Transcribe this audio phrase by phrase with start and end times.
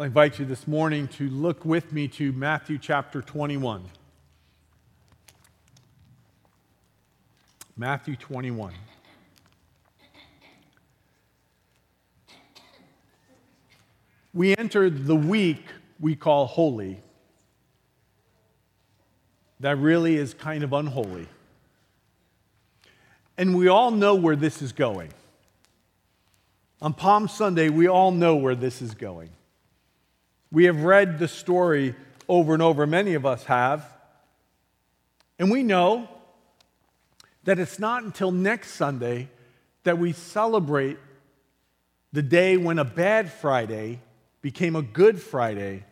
[0.00, 3.84] I invite you this morning to look with me to Matthew chapter 21.
[7.76, 8.72] Matthew 21.
[14.32, 15.66] We entered the week
[15.98, 17.02] we call holy.
[19.60, 21.28] That really is kind of unholy.
[23.36, 25.10] And we all know where this is going.
[26.80, 29.28] On Palm Sunday, we all know where this is going.
[30.52, 31.94] We have read the story
[32.28, 33.84] over and over, many of us have.
[35.38, 36.08] And we know
[37.44, 39.28] that it's not until next Sunday
[39.84, 40.98] that we celebrate
[42.12, 44.00] the day when a bad Friday
[44.42, 45.84] became a good Friday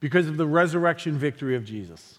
[0.00, 2.18] because of the resurrection victory of Jesus.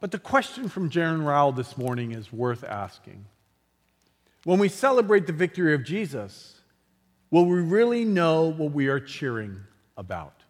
[0.00, 3.24] But the question from Jaron Rowell this morning is worth asking.
[4.44, 6.53] When we celebrate the victory of Jesus,
[7.34, 9.60] will we really know what we are cheering
[9.96, 10.44] about?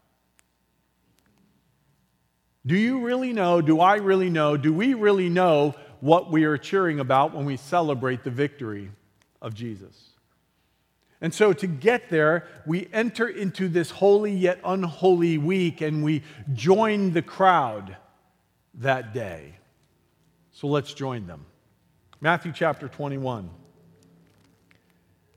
[2.66, 3.62] Do you really know?
[3.62, 4.58] Do I really know?
[4.58, 8.90] Do we really know what we are cheering about when we celebrate the victory
[9.40, 10.10] of Jesus?
[11.22, 16.22] And so, to get there, we enter into this holy yet unholy week and we
[16.52, 17.96] join the crowd
[18.74, 19.54] that day.
[20.52, 21.46] So, let's join them.
[22.20, 23.63] Matthew chapter 21.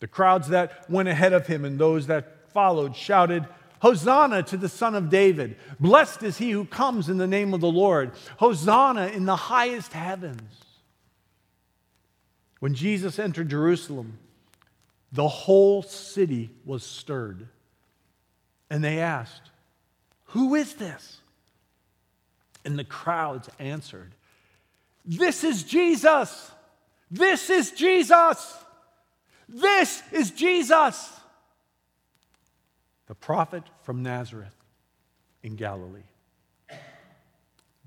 [0.00, 3.46] The crowds that went ahead of him and those that followed shouted,
[3.80, 5.56] Hosanna to the Son of David.
[5.78, 8.12] Blessed is he who comes in the name of the Lord.
[8.38, 10.52] Hosanna in the highest heavens.
[12.58, 14.18] When Jesus entered Jerusalem,
[15.12, 17.48] the whole city was stirred.
[18.68, 19.50] And they asked,
[20.26, 21.20] Who is this?
[22.64, 24.14] And the crowds answered,
[25.04, 26.50] This is Jesus.
[27.10, 28.54] This is Jesus.
[29.52, 31.10] This is Jesus,
[33.08, 34.54] the prophet from Nazareth
[35.42, 36.04] in Galilee.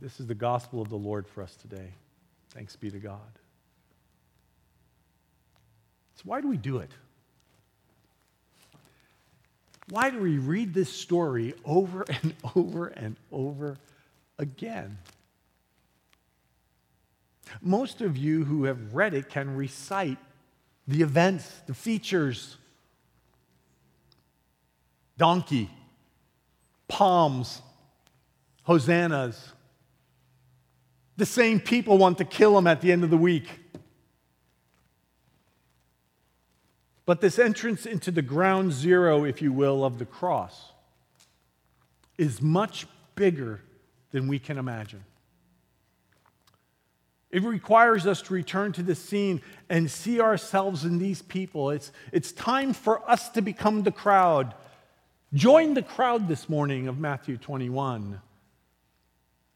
[0.01, 1.94] This is the gospel of the Lord for us today.
[2.50, 3.22] Thanks be to God.
[6.16, 6.91] So, why do we do it?
[9.88, 13.78] Why do we read this story over and over and over
[14.38, 14.97] again?
[17.62, 20.18] Most of you who have read it can recite
[20.88, 22.57] the events, the features
[25.17, 25.69] donkey,
[26.88, 27.61] palms,
[28.63, 29.53] hosannas.
[31.17, 33.47] The same people want to kill him at the end of the week.
[37.05, 40.71] But this entrance into the ground zero, if you will, of the cross
[42.17, 43.61] is much bigger
[44.11, 45.03] than we can imagine.
[47.33, 51.71] It requires us to return to the scene and see ourselves in these people.
[51.71, 54.53] It's, it's time for us to become the crowd.
[55.33, 58.21] Join the crowd this morning of Matthew 21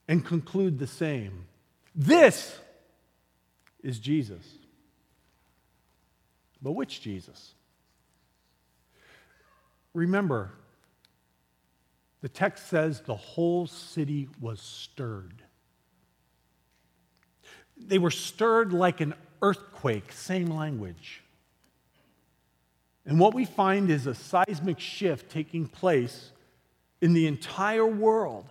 [0.07, 1.45] and conclude the same.
[1.93, 2.57] This
[3.83, 4.43] is Jesus.
[6.59, 7.53] But which Jesus?
[9.93, 10.49] Remember,
[12.21, 15.43] the text says the whole city was stirred.
[17.79, 21.23] They were stirred like an earthquake, same language.
[23.05, 26.31] And what we find is a seismic shift taking place
[27.01, 28.45] in the entire world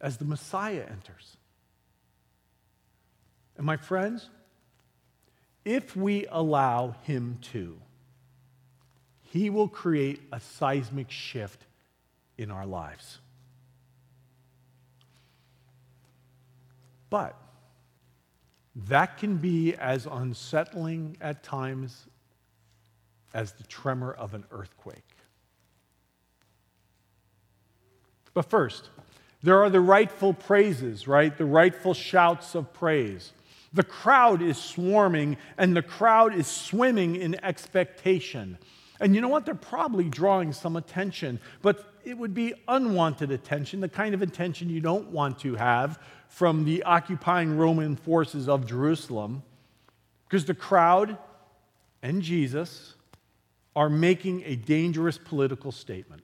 [0.00, 1.36] as the Messiah enters.
[3.56, 4.28] And my friends,
[5.64, 7.78] if we allow him to,
[9.22, 11.64] he will create a seismic shift
[12.36, 13.18] in our lives.
[17.08, 17.36] But
[18.74, 22.06] that can be as unsettling at times
[23.34, 25.16] as the tremor of an earthquake.
[28.34, 28.88] But first,
[29.42, 31.36] there are the rightful praises, right?
[31.36, 33.32] The rightful shouts of praise.
[33.72, 38.58] The crowd is swarming and the crowd is swimming in expectation.
[39.02, 39.44] And you know what?
[39.44, 44.70] They're probably drawing some attention, but it would be unwanted attention, the kind of attention
[44.70, 49.42] you don't want to have from the occupying Roman forces of Jerusalem,
[50.24, 51.18] because the crowd
[52.00, 52.94] and Jesus
[53.74, 56.22] are making a dangerous political statement.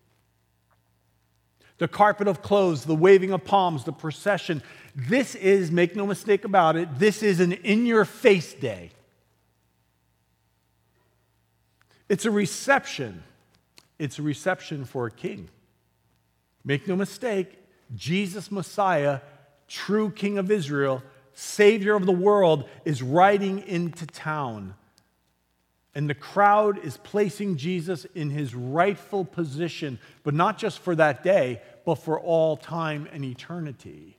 [1.78, 4.62] The carpet of clothes, the waving of palms, the procession.
[4.94, 8.92] This is, make no mistake about it, this is an in your face day.
[12.08, 13.22] It's a reception.
[13.99, 15.49] It's a reception for a king.
[16.64, 17.58] Make no mistake,
[17.94, 19.20] Jesus Messiah,
[19.66, 21.02] true King of Israel,
[21.32, 24.75] Savior of the world, is riding into town.
[25.94, 31.22] And the crowd is placing Jesus in his rightful position, but not just for that
[31.22, 34.19] day, but for all time and eternity.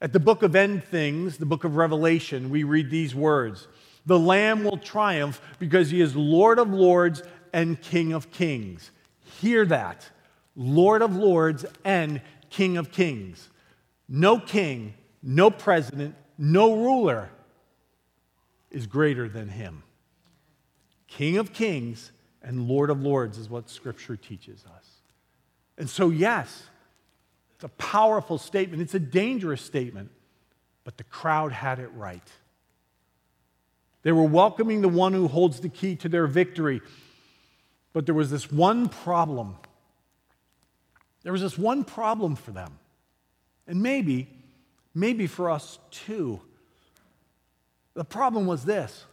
[0.00, 3.68] At the book of End Things, the book of Revelation, we read these words
[4.06, 8.90] The Lamb will triumph because he is Lord of lords and King of kings.
[9.40, 10.08] Hear that
[10.56, 12.20] Lord of lords and
[12.50, 13.48] King of kings.
[14.08, 17.30] No king, no president, no ruler
[18.70, 19.82] is greater than him.
[21.06, 22.12] King of kings
[22.42, 24.86] and Lord of lords is what Scripture teaches us.
[25.76, 26.64] And so, yes,
[27.54, 30.10] it's a powerful statement, it's a dangerous statement,
[30.84, 32.28] but the crowd had it right.
[34.02, 36.80] They were welcoming the one who holds the key to their victory.
[37.92, 39.56] But there was this one problem.
[41.22, 42.78] There was this one problem for them.
[43.66, 44.28] And maybe,
[44.94, 46.40] maybe for us too.
[47.94, 49.04] The problem was this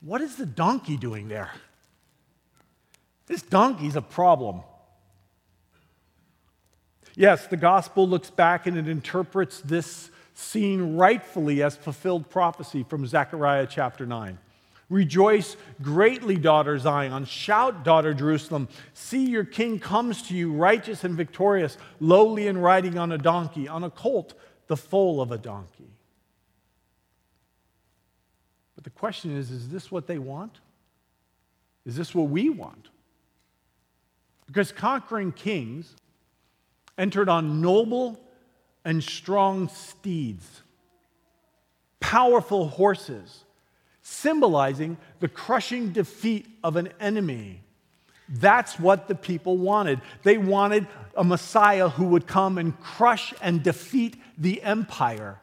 [0.00, 1.52] what is the donkey doing there?
[3.26, 4.62] This donkey's a problem.
[7.14, 13.06] Yes, the gospel looks back and it interprets this scene rightfully as fulfilled prophecy from
[13.06, 14.38] Zechariah chapter 9.
[14.88, 17.24] Rejoice greatly, daughter Zion.
[17.24, 18.68] Shout, daughter Jerusalem.
[18.92, 23.68] See, your king comes to you, righteous and victorious, lowly and riding on a donkey,
[23.68, 24.34] on a colt,
[24.66, 25.88] the foal of a donkey.
[28.74, 30.60] But the question is is this what they want?
[31.86, 32.88] Is this what we want?
[34.46, 35.96] Because conquering kings
[36.98, 38.20] entered on noble
[38.84, 40.62] and strong steeds,
[42.00, 43.44] powerful horses,
[44.02, 47.62] symbolizing the crushing defeat of an enemy.
[48.28, 50.00] That's what the people wanted.
[50.22, 50.86] They wanted
[51.16, 55.38] a Messiah who would come and crush and defeat the empire.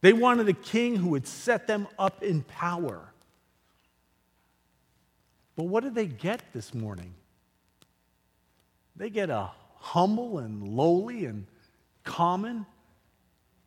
[0.00, 3.12] They wanted a king who would set them up in power.
[5.56, 7.14] But what did they get this morning?
[8.94, 11.46] They get a humble and lowly and
[12.04, 12.66] common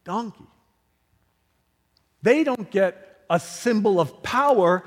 [0.04, 0.48] donkey.
[2.22, 4.84] They don't get a symbol of power,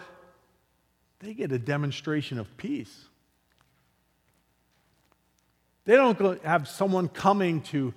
[1.20, 3.06] they get a demonstration of peace.
[5.84, 7.92] They don't have someone coming to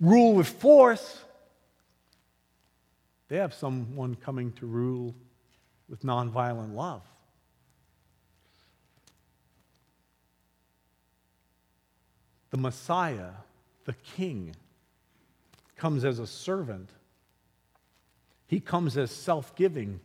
[0.00, 1.22] rule with force.
[3.28, 5.14] They have someone coming to rule
[5.88, 7.02] with nonviolent love.
[12.56, 13.32] The Messiah,
[13.84, 14.56] the King,
[15.76, 16.88] comes as a servant.
[18.46, 20.00] He comes as self giving.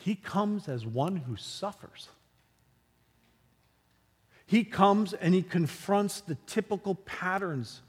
[0.00, 2.08] He comes as one who suffers.
[4.44, 7.80] He comes and he confronts the typical patterns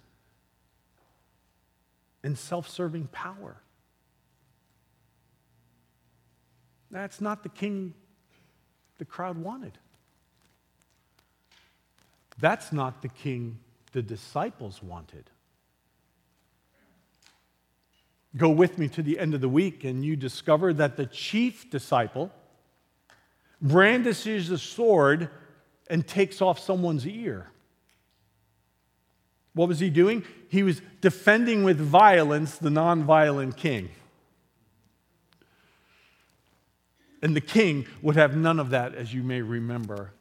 [2.21, 3.57] and self serving power.
[6.91, 7.95] That's not the king
[8.99, 9.79] the crowd wanted.
[12.43, 13.57] That's not the king
[13.93, 15.29] the disciples wanted.
[18.35, 21.69] Go with me to the end of the week, and you discover that the chief
[21.69, 22.33] disciple
[23.61, 25.29] brandishes a sword
[25.89, 27.49] and takes off someone's ear.
[29.53, 30.25] What was he doing?
[30.49, 33.87] He was defending with violence the nonviolent king.
[37.21, 40.11] And the king would have none of that, as you may remember.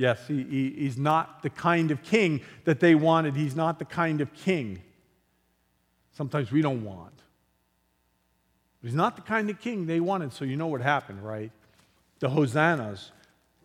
[0.00, 3.36] Yes, he, he, he's not the kind of king that they wanted.
[3.36, 4.82] He's not the kind of king
[6.20, 7.22] sometimes we don't want.
[8.82, 11.50] He's not the kind of king they wanted, so you know what happened, right?
[12.18, 13.10] The hosannas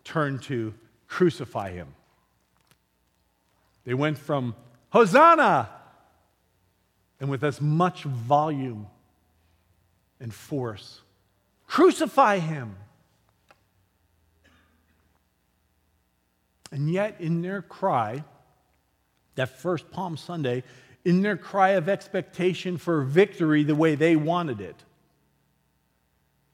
[0.04, 0.72] turned to
[1.06, 1.88] crucify him.
[3.84, 4.54] They went from
[4.88, 5.68] Hosanna!
[7.20, 8.86] And with as much volume
[10.18, 11.00] and force,
[11.66, 12.76] crucify him.
[16.72, 18.24] And yet, in their cry,
[19.36, 20.64] that first Palm Sunday,
[21.04, 24.76] in their cry of expectation for victory the way they wanted it.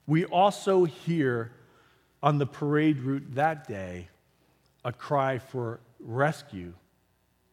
[0.07, 1.53] We also hear
[2.23, 4.09] on the parade route that day
[4.85, 6.75] a cry for rescue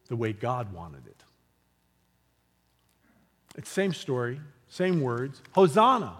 [0.08, 1.24] the way God wanted it.
[3.56, 5.42] It's same story, same words.
[5.52, 6.18] Hosanna.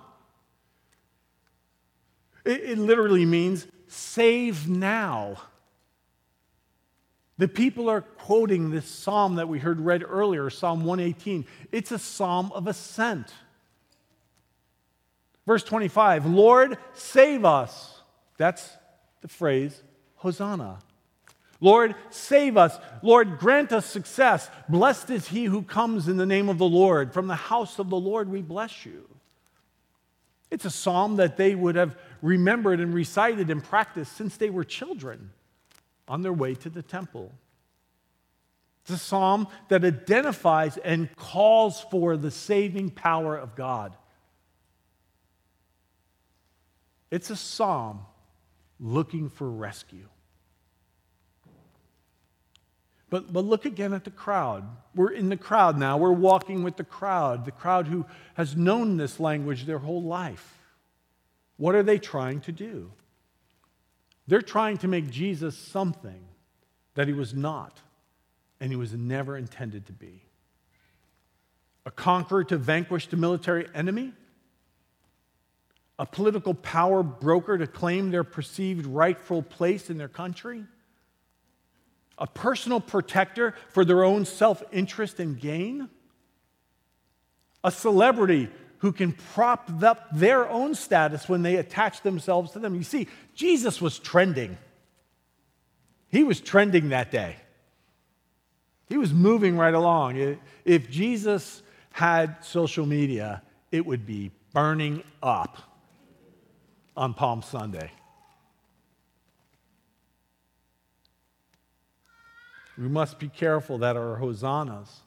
[2.46, 5.38] It, it literally means save now.
[7.40, 11.46] The people are quoting this psalm that we heard read earlier, Psalm 118.
[11.72, 13.32] It's a psalm of ascent.
[15.48, 18.02] Verse 25, Lord, save us.
[18.38, 18.70] That's
[19.22, 19.82] the phrase,
[20.16, 20.80] Hosanna.
[21.62, 22.78] Lord, save us.
[23.02, 24.50] Lord, grant us success.
[24.68, 27.14] Blessed is he who comes in the name of the Lord.
[27.14, 29.08] From the house of the Lord we bless you.
[30.52, 34.66] It's a psalm that they would have remembered and recited and practiced since they were
[34.66, 35.32] children
[36.10, 37.32] on their way to the temple.
[38.82, 43.96] It's a psalm that identifies and calls for the saving power of God.
[47.12, 48.02] It's a psalm
[48.80, 50.08] looking for rescue.
[53.10, 54.66] But, but look again at the crowd.
[54.96, 55.98] We're in the crowd now.
[55.98, 60.60] We're walking with the crowd, the crowd who has known this language their whole life.
[61.58, 62.92] What are they trying to do?
[64.30, 66.24] They're trying to make Jesus something
[66.94, 67.82] that he was not
[68.60, 70.24] and he was never intended to be.
[71.88, 74.14] A conqueror to vanquish the military enemy?
[75.98, 80.64] A political power broker to claim their perceived rightful place in their country?
[82.20, 85.90] A personal protector for their own self interest and gain?
[87.64, 92.76] A celebrity who can prop up their own status when they attach themselves to them.
[92.76, 94.58] You see, Jesus was trending.
[96.10, 97.36] He was trending that day.
[98.88, 100.38] He was moving right along.
[100.66, 105.58] If Jesus had social media, it would be burning up
[106.98, 107.92] on Palm Sunday.
[112.78, 115.02] We must be careful that our hosannas,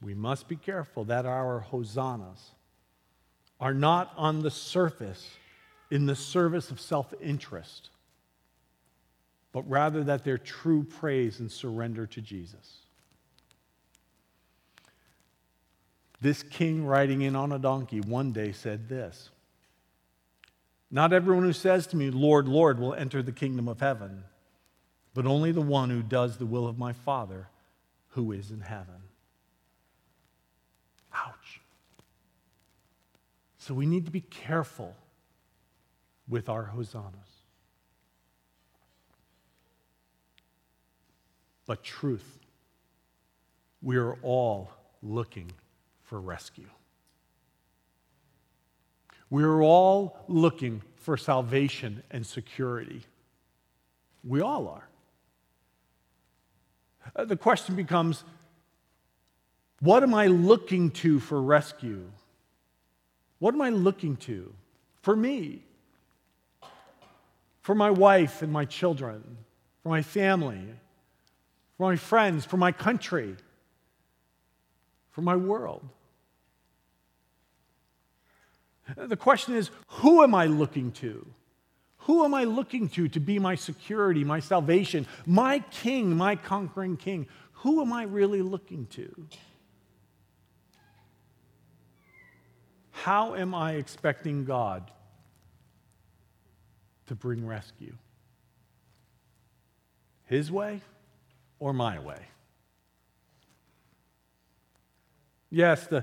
[0.00, 2.52] we must be careful that our hosannas
[3.60, 5.28] are not on the surface
[5.90, 7.90] in the service of self interest,
[9.52, 12.78] but rather that they're true praise and surrender to Jesus.
[16.20, 19.30] This king riding in on a donkey one day said this
[20.90, 24.24] Not everyone who says to me, Lord, Lord, will enter the kingdom of heaven,
[25.14, 27.48] but only the one who does the will of my Father
[28.10, 29.07] who is in heaven.
[33.68, 34.96] So we need to be careful
[36.26, 37.12] with our hosannas.
[41.66, 42.38] But truth,
[43.82, 44.70] we are all
[45.02, 45.52] looking
[46.04, 46.70] for rescue.
[49.28, 53.02] We are all looking for salvation and security.
[54.24, 54.88] We all are.
[57.14, 58.24] Uh, the question becomes
[59.80, 62.10] what am I looking to for rescue?
[63.38, 64.52] What am I looking to
[65.02, 65.62] for me?
[67.62, 69.22] For my wife and my children,
[69.82, 70.64] for my family,
[71.76, 73.36] for my friends, for my country,
[75.10, 75.88] for my world.
[78.96, 81.26] The question is who am I looking to?
[82.02, 86.96] Who am I looking to to be my security, my salvation, my king, my conquering
[86.96, 87.26] king?
[87.52, 89.26] Who am I really looking to?
[93.02, 94.90] How am I expecting God
[97.06, 97.94] to bring rescue?
[100.24, 100.82] His way
[101.58, 102.20] or my way?
[105.50, 106.02] Yes, the, uh,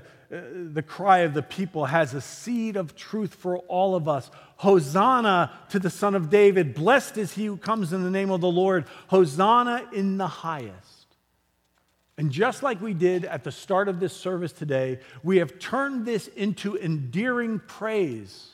[0.72, 4.30] the cry of the people has a seed of truth for all of us.
[4.56, 6.74] Hosanna to the Son of David.
[6.74, 8.86] Blessed is he who comes in the name of the Lord.
[9.08, 10.95] Hosanna in the highest.
[12.18, 16.06] And just like we did at the start of this service today, we have turned
[16.06, 18.52] this into endearing praise.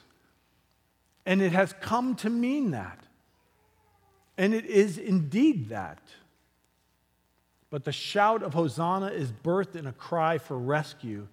[1.25, 2.99] And it has come to mean that.
[4.37, 6.01] And it is indeed that.
[7.71, 11.29] But the shout of Hosanna is birthed in a cry for rescue.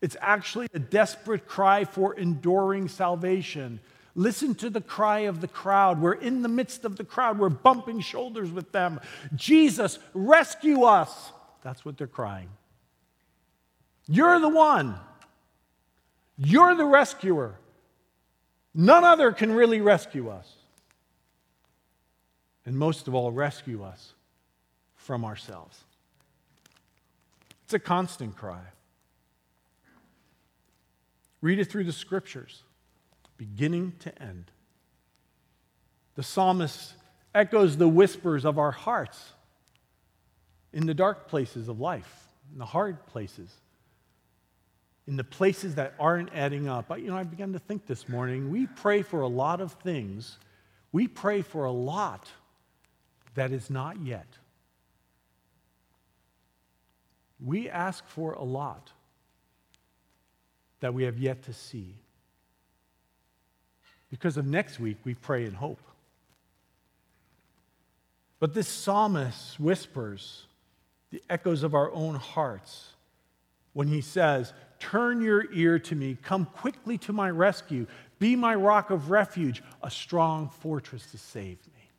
[0.00, 3.80] It's actually a desperate cry for enduring salvation.
[4.14, 6.00] Listen to the cry of the crowd.
[6.00, 9.00] We're in the midst of the crowd, we're bumping shoulders with them.
[9.36, 11.32] Jesus, rescue us.
[11.62, 12.48] That's what they're crying.
[14.06, 14.98] You're the one.
[16.36, 17.54] You're the rescuer.
[18.74, 20.50] None other can really rescue us.
[22.64, 24.12] And most of all, rescue us
[24.96, 25.78] from ourselves.
[27.64, 28.60] It's a constant cry.
[31.40, 32.62] Read it through the scriptures,
[33.36, 34.50] beginning to end.
[36.14, 36.94] The psalmist
[37.34, 39.32] echoes the whispers of our hearts
[40.72, 43.50] in the dark places of life, in the hard places,
[45.06, 46.90] in the places that aren't adding up.
[46.98, 50.38] You know, I began to think this morning we pray for a lot of things,
[50.92, 52.28] we pray for a lot
[53.34, 54.26] that is not yet.
[57.44, 58.90] We ask for a lot
[60.80, 61.94] that we have yet to see.
[64.10, 65.80] Because of next week, we pray in hope.
[68.40, 70.46] But this psalmist whispers
[71.10, 72.88] the echoes of our own hearts
[73.72, 77.86] when he says, Turn your ear to me, come quickly to my rescue,
[78.18, 81.90] be my rock of refuge, a strong fortress to save me.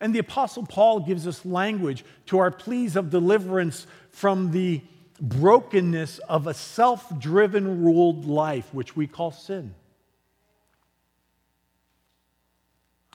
[0.00, 4.82] And the Apostle Paul gives us language to our pleas of deliverance from the
[5.20, 9.74] brokenness of a self driven ruled life, which we call sin.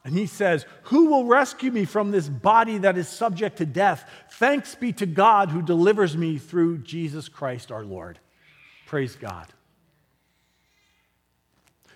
[0.03, 4.09] And he says, Who will rescue me from this body that is subject to death?
[4.31, 8.19] Thanks be to God who delivers me through Jesus Christ our Lord.
[8.87, 9.47] Praise God.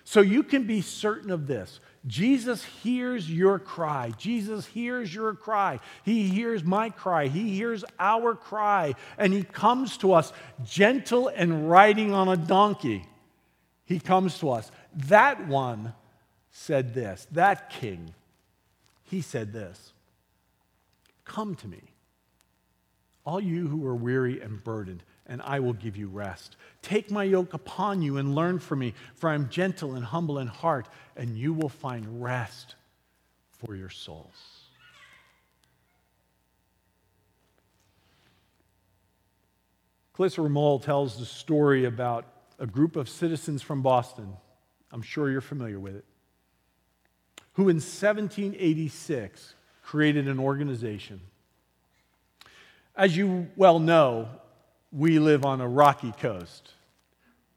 [0.04, 1.80] So you can be certain of this.
[2.06, 4.12] Jesus hears your cry.
[4.16, 5.80] Jesus hears your cry.
[6.04, 7.26] He hears my cry.
[7.26, 8.94] He hears our cry.
[9.18, 10.32] And he comes to us
[10.64, 13.04] gentle and riding on a donkey.
[13.84, 14.70] He comes to us.
[14.94, 15.92] That one
[16.56, 18.14] said this, that king,
[19.04, 19.92] he said this
[21.24, 21.82] Come to me,
[23.24, 26.56] all you who are weary and burdened, and I will give you rest.
[26.80, 30.38] Take my yoke upon you and learn from me, for I am gentle and humble
[30.38, 32.74] in heart, and you will find rest
[33.50, 34.62] for your souls.
[40.14, 42.24] Clarissa Ramol tells the story about
[42.58, 44.32] a group of citizens from Boston.
[44.90, 46.06] I'm sure you're familiar with it
[47.56, 51.20] who in 1786 created an organization.
[52.94, 54.28] As you well know,
[54.92, 56.72] we live on a rocky coast.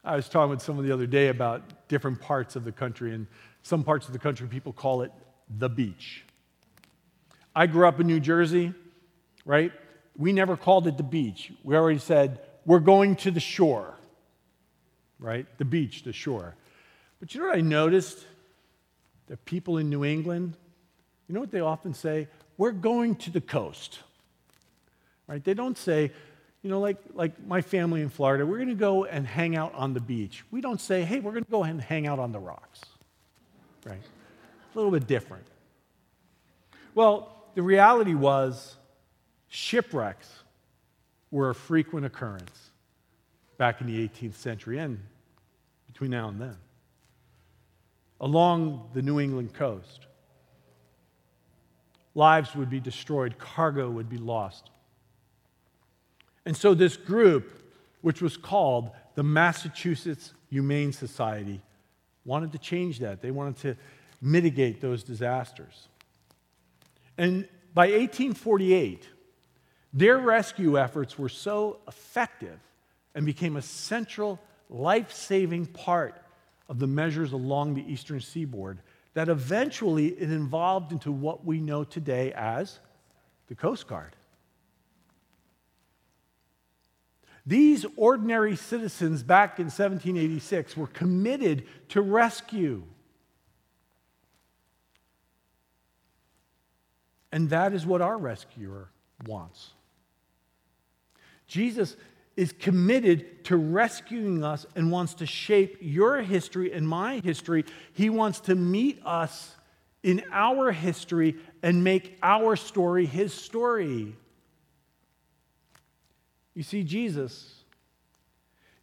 [0.02, 3.26] I was talking with someone the other day about different parts of the country, and
[3.62, 5.12] some parts of the country people call it
[5.58, 6.24] the beach.
[7.54, 8.72] I grew up in New Jersey,
[9.44, 9.70] right?
[10.16, 11.52] We never called it the beach.
[11.62, 13.98] We already said, we're going to the shore,
[15.18, 15.46] right?
[15.58, 16.56] The beach, the shore.
[17.20, 18.24] But you know what I noticed?
[19.30, 20.56] The people in New England,
[21.28, 22.26] you know what they often say?
[22.58, 24.00] We're going to the coast.
[25.28, 25.42] Right?
[25.42, 26.10] They don't say,
[26.62, 29.72] you know, like, like my family in Florida, we're going to go and hang out
[29.76, 30.42] on the beach.
[30.50, 32.80] We don't say, hey, we're going to go and hang out on the rocks.
[33.86, 34.02] Right?
[34.02, 35.46] A little bit different.
[36.96, 38.74] Well, the reality was
[39.46, 40.28] shipwrecks
[41.30, 42.70] were a frequent occurrence
[43.58, 44.98] back in the 18th century and
[45.86, 46.56] between now and then
[48.20, 50.06] along the New England coast.
[52.14, 54.70] Lives would be destroyed, cargo would be lost.
[56.44, 57.62] And so, this group,
[58.00, 61.60] which was called the Massachusetts Humane Society,
[62.24, 63.22] wanted to change that.
[63.22, 63.76] They wanted to
[64.20, 65.88] mitigate those disasters.
[67.16, 69.06] And by 1848,
[69.92, 72.58] their rescue efforts were so effective
[73.14, 76.20] and became a central life saving part
[76.70, 78.78] of the measures along the eastern seaboard
[79.12, 82.78] that eventually it evolved into what we know today as
[83.48, 84.14] the Coast Guard.
[87.44, 92.84] These ordinary citizens back in 1786 were committed to rescue.
[97.32, 98.90] And that is what our rescuer
[99.26, 99.70] wants.
[101.48, 101.96] Jesus
[102.36, 107.64] is committed to rescuing us and wants to shape your history and my history.
[107.92, 109.54] He wants to meet us
[110.02, 114.14] in our history and make our story his story.
[116.54, 117.64] You see, Jesus,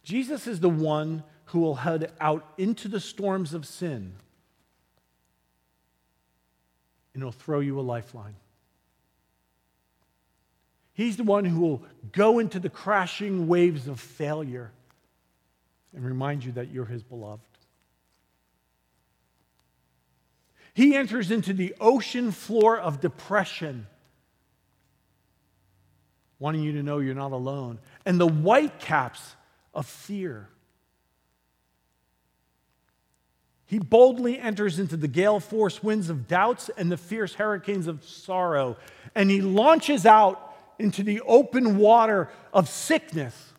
[0.02, 4.14] Jesus is the one who will head out into the storms of sin
[7.18, 8.36] and he'll throw you a lifeline.
[10.98, 14.72] He's the one who will go into the crashing waves of failure
[15.94, 17.40] and remind you that you're his beloved.
[20.74, 23.86] He enters into the ocean floor of depression,
[26.40, 29.36] wanting you to know you're not alone, and the white caps
[29.72, 30.48] of fear.
[33.66, 38.02] He boldly enters into the gale force winds of doubts and the fierce hurricanes of
[38.02, 38.76] sorrow,
[39.14, 40.46] and he launches out
[40.78, 43.52] into the open water of sickness.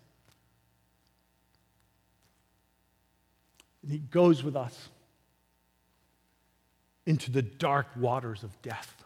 [3.84, 4.90] And he goes with us
[7.06, 9.04] into the dark waters of death.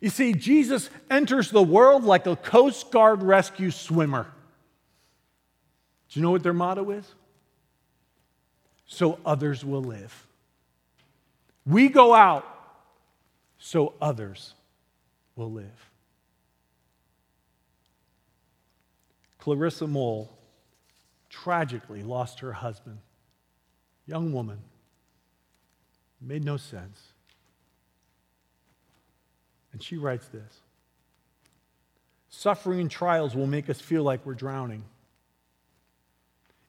[0.00, 4.26] You see, Jesus enters the world like a Coast Guard rescue swimmer.
[6.08, 7.06] Do you know what their motto is?
[8.86, 10.26] So others will live.
[11.64, 12.44] We go out
[13.58, 14.54] so others
[15.36, 15.90] will live.
[19.38, 20.30] Clarissa Moll
[21.28, 22.98] tragically lost her husband.
[24.06, 24.58] Young woman.
[26.20, 27.02] Made no sense.
[29.72, 30.60] And she writes this
[32.28, 34.84] Suffering and trials will make us feel like we're drowning.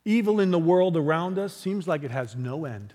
[0.06, 2.94] Evil in the world around us seems like it has no end.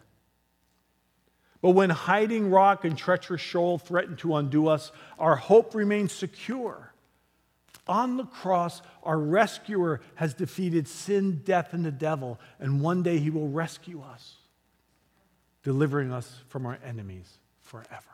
[1.61, 6.93] But when hiding rock and treacherous shoal threaten to undo us, our hope remains secure.
[7.89, 13.19] On the cross, our rescuer has defeated sin, death, and the devil, and one day
[13.19, 14.37] he will rescue us,
[15.63, 18.05] delivering us from our enemies forever.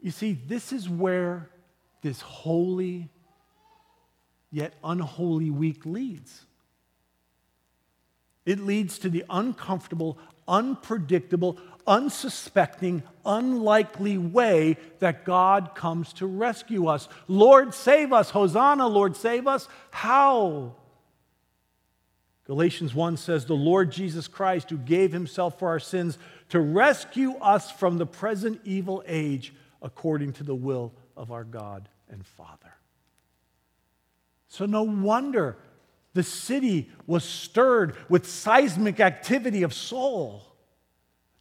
[0.00, 1.48] You see, this is where
[2.02, 3.08] this holy
[4.50, 6.44] yet unholy week leads.
[8.44, 17.08] It leads to the uncomfortable, unpredictable, unsuspecting, unlikely way that God comes to rescue us.
[17.26, 18.30] Lord, save us.
[18.30, 19.68] Hosanna, Lord, save us.
[19.90, 20.74] How?
[22.46, 26.18] Galatians 1 says, The Lord Jesus Christ, who gave himself for our sins
[26.50, 31.88] to rescue us from the present evil age according to the will of our God
[32.10, 32.74] and Father.
[34.48, 35.56] So, no wonder
[36.14, 40.46] the city was stirred with seismic activity of soul.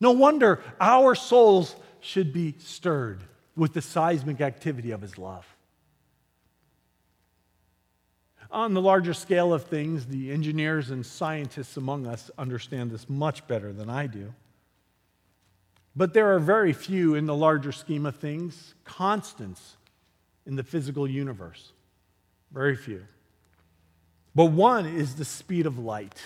[0.01, 3.23] No wonder our souls should be stirred
[3.55, 5.45] with the seismic activity of his love.
[8.51, 13.47] On the larger scale of things, the engineers and scientists among us understand this much
[13.47, 14.33] better than I do.
[15.95, 19.77] But there are very few in the larger scheme of things, constants
[20.45, 21.71] in the physical universe.
[22.51, 23.05] Very few.
[24.35, 26.21] But one is the speed of light.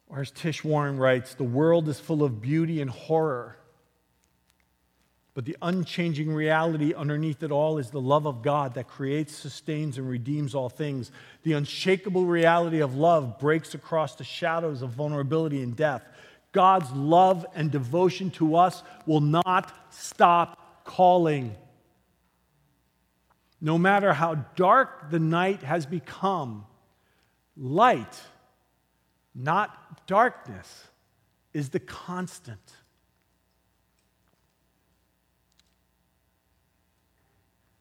[0.08, 3.56] Or as Tish Warren writes, the world is full of beauty and horror.
[5.34, 9.98] But the unchanging reality underneath it all is the love of God that creates, sustains,
[9.98, 11.12] and redeems all things.
[11.44, 16.02] The unshakable reality of love breaks across the shadows of vulnerability and death.
[16.50, 21.54] God's love and devotion to us will not stop calling.
[23.60, 26.66] No matter how dark the night has become,
[27.56, 28.20] light,
[29.34, 30.86] not darkness,
[31.52, 32.72] is the constant.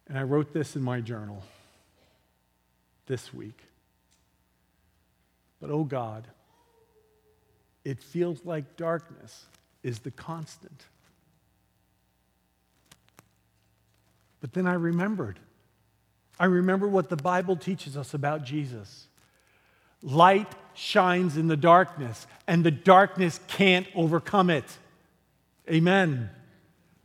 [0.08, 1.44] And I wrote this in my journal
[3.06, 3.60] this week.
[5.62, 6.28] But oh God,
[7.86, 9.46] it feels like darkness
[9.84, 10.86] is the constant.
[14.42, 15.40] But then I remembered.
[16.40, 19.08] I remember what the Bible teaches us about Jesus.
[20.02, 24.78] Light shines in the darkness, and the darkness can't overcome it.
[25.70, 26.30] Amen.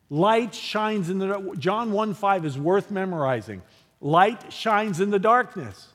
[0.08, 3.62] Light shines in the John 1 5 is worth memorizing.
[4.00, 5.88] Light shines in the darkness.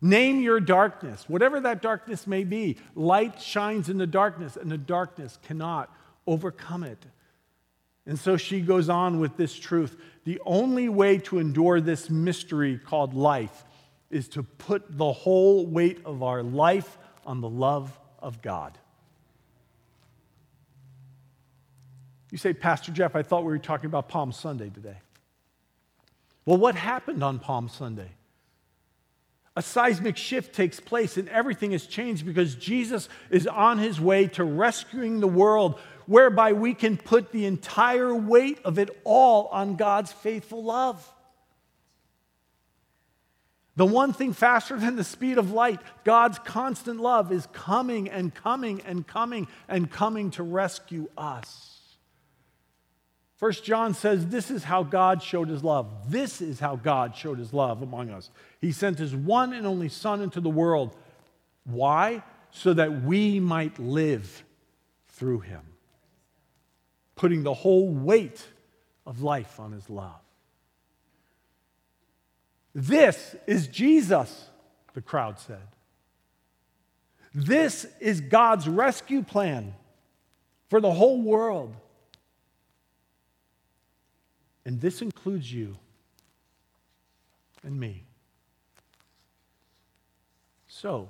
[0.00, 2.76] Name your darkness, whatever that darkness may be.
[2.94, 5.92] Light shines in the darkness, and the darkness cannot
[6.26, 7.04] overcome it.
[8.08, 9.94] And so she goes on with this truth.
[10.24, 13.66] The only way to endure this mystery called life
[14.10, 18.78] is to put the whole weight of our life on the love of God.
[22.32, 24.96] You say, Pastor Jeff, I thought we were talking about Palm Sunday today.
[26.46, 28.12] Well, what happened on Palm Sunday?
[29.58, 34.28] a seismic shift takes place and everything has changed because Jesus is on his way
[34.28, 39.76] to rescuing the world, whereby we can put the entire weight of it all on
[39.76, 41.12] God's faithful love.
[43.76, 48.34] The one thing faster than the speed of light, God's constant love, is coming and
[48.34, 51.78] coming and coming and coming to rescue us.
[53.36, 56.10] First John says, This is how God showed his love.
[56.10, 58.30] This is how God showed his love among us.
[58.60, 60.96] He sent his one and only Son into the world.
[61.64, 62.24] Why?
[62.50, 64.42] So that we might live
[65.10, 65.60] through him,
[67.18, 68.42] putting the whole weight
[69.04, 70.20] of life on his love.
[72.74, 74.46] This is Jesus,
[74.94, 75.66] the crowd said.
[77.34, 79.74] This is God's rescue plan
[80.68, 81.74] for the whole world.
[84.64, 85.76] And this includes you
[87.64, 88.04] and me.
[90.68, 91.08] So,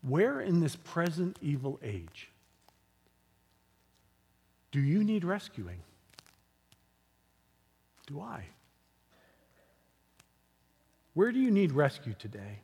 [0.00, 2.30] where in this present evil age
[4.74, 5.78] do you need rescuing?
[8.08, 8.46] Do I?
[11.12, 12.58] Where do you need rescue today?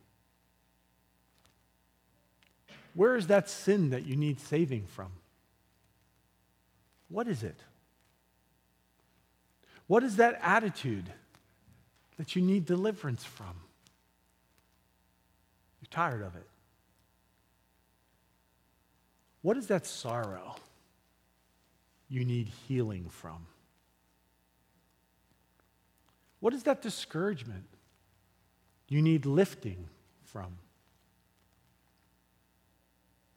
[2.94, 5.12] Where is that sin that you need saving from?
[7.08, 7.60] What is it?
[9.86, 11.12] What is that attitude
[12.16, 13.54] that you need deliverance from?
[15.80, 16.48] You're tired of it.
[19.42, 20.56] What is that sorrow
[22.10, 23.46] you need healing from?
[26.40, 27.64] What is that discouragement
[28.88, 29.88] you need lifting
[30.24, 30.58] from?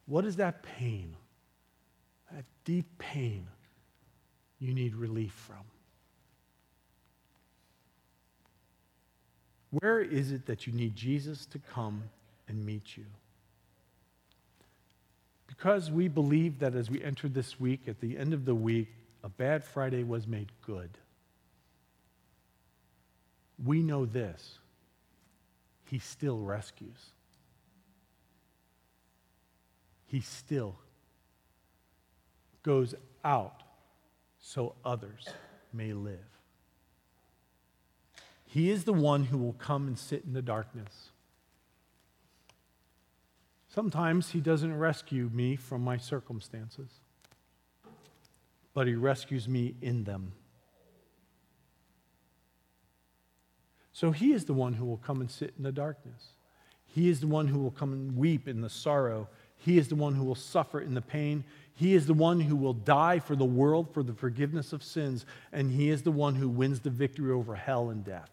[0.06, 1.14] What is that pain,
[2.32, 3.46] that deep pain
[4.58, 5.64] you need relief from?
[9.70, 12.04] Where is it that you need Jesus to come
[12.48, 13.04] and meet you?
[15.56, 18.88] Because we believe that as we enter this week, at the end of the week,
[19.22, 20.98] a bad Friday was made good.
[23.64, 24.58] We know this
[25.84, 27.12] he still rescues.
[30.06, 30.76] He still
[32.62, 33.62] goes out
[34.40, 35.28] so others
[35.72, 36.18] may live.
[38.46, 41.10] He is the one who will come and sit in the darkness.
[43.74, 46.90] Sometimes He doesn't rescue me from my circumstances,
[48.72, 50.32] but He rescues me in them.
[53.94, 56.30] So he is the one who will come and sit in the darkness.
[56.84, 59.28] He is the one who will come and weep in the sorrow.
[59.56, 61.44] He is the one who will suffer in the pain.
[61.74, 65.24] He is the one who will die for the world for the forgiveness of sins.
[65.52, 68.30] And he is the one who wins the victory over hell and death.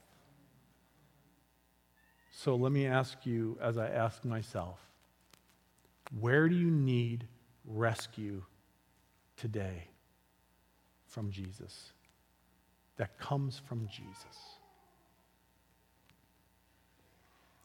[2.32, 4.80] So let me ask you, as I ask myself,
[6.20, 7.28] where do you need
[7.66, 8.44] rescue
[9.38, 9.88] today
[11.08, 11.94] from Jesus?
[12.98, 14.58] That comes from Jesus.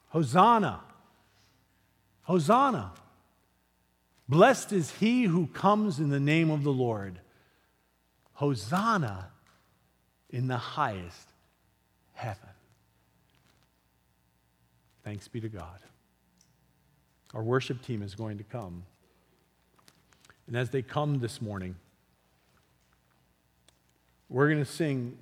[0.09, 0.81] Hosanna!
[2.23, 2.93] Hosanna!
[4.29, 7.21] Blessed is he who comes in the name of the Lord.
[8.35, 9.31] Hosanna
[10.31, 11.33] in the highest
[12.13, 12.49] heaven.
[15.05, 15.81] Thanks be to God.
[17.35, 18.85] Our worship team is going to come.
[20.47, 21.77] And as they come this morning,
[24.29, 25.19] we're going to sing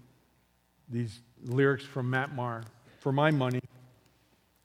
[0.89, 2.63] these lyrics from Matt Maher,
[3.01, 3.61] For My Money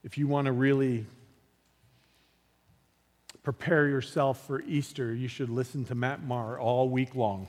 [0.03, 1.05] if you want to really
[3.43, 7.47] prepare yourself for Easter, you should listen to Matt Maher all week long.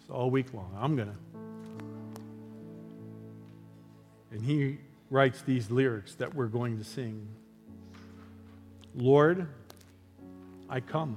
[0.00, 0.74] It's all week long.
[0.78, 1.16] I'm going to.
[4.32, 4.78] And he
[5.10, 7.26] writes these lyrics that we're going to sing
[8.94, 9.46] Lord,
[10.68, 11.16] I come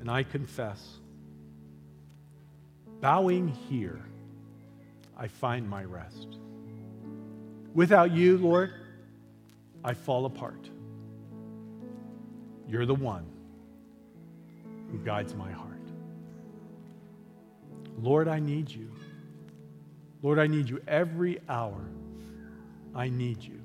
[0.00, 0.98] and I confess.
[3.00, 4.00] Bowing here,
[5.16, 6.38] I find my rest.
[7.74, 8.72] Without you, Lord,
[9.84, 10.68] I fall apart.
[12.68, 13.26] You're the one
[14.90, 15.68] who guides my heart.
[18.00, 18.90] Lord, I need you.
[20.22, 21.84] Lord, I need you every hour.
[22.94, 23.60] I need you.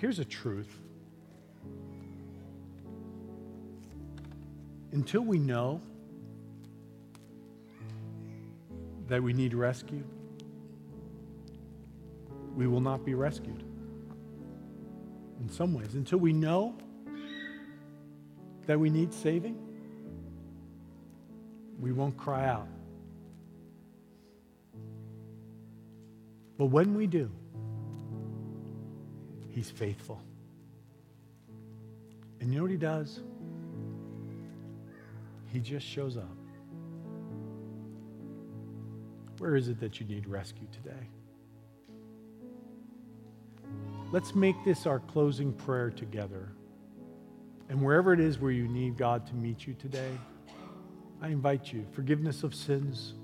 [0.00, 0.78] Here's a truth
[4.92, 5.80] until we know
[9.08, 10.04] that we need rescue,
[12.54, 13.64] we will not be rescued.
[15.40, 16.76] In some ways, until we know
[18.66, 19.58] that we need saving,
[21.80, 22.68] we won't cry out.
[26.56, 27.30] But when we do,
[29.58, 30.20] He's faithful.
[32.38, 33.18] And you know what He does?
[35.52, 36.36] He just shows up.
[39.38, 41.08] Where is it that you need rescue today?
[44.12, 46.52] Let's make this our closing prayer together.
[47.68, 50.12] And wherever it is where you need God to meet you today,
[51.20, 53.14] I invite you forgiveness of sins.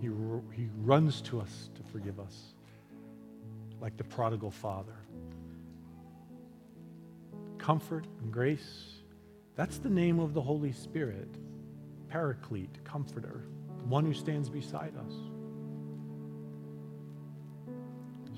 [0.00, 0.08] He,
[0.56, 2.51] he runs to us to forgive us,
[3.82, 4.94] like the prodigal father.
[7.58, 9.02] Comfort and grace,
[9.56, 11.28] that's the name of the Holy Spirit.
[12.08, 13.44] Paraclete, comforter,
[13.78, 15.12] the one who stands beside us.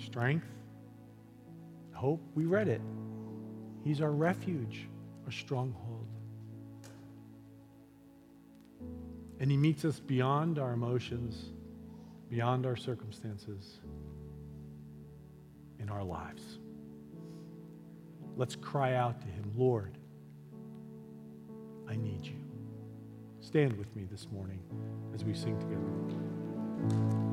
[0.03, 0.47] Strength,
[1.93, 2.81] hope, we read it.
[3.85, 4.89] He's our refuge,
[5.27, 6.07] our stronghold.
[9.41, 11.53] And He meets us beyond our emotions,
[12.31, 13.81] beyond our circumstances,
[15.85, 16.59] in our lives.
[18.37, 19.99] Let's cry out to Him, Lord,
[21.88, 22.38] I need you.
[23.40, 24.61] Stand with me this morning
[25.14, 27.24] as we sing together.